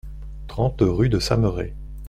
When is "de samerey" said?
1.09-1.75